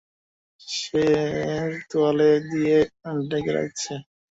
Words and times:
সে 0.59 1.05
তোয়ালে 1.89 2.29
দিয়ে 2.49 2.77
ঢেকে 3.29 3.51
রেখেছে। 3.57 3.93